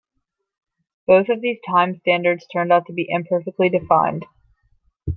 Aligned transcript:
Both 1.05 1.29
of 1.29 1.41
these 1.41 1.59
time 1.69 1.99
standards 1.99 2.47
turned 2.51 2.71
out 2.73 2.87
to 2.87 2.91
be 2.93 3.05
imperfectly 3.07 3.69
defined. 3.69 4.25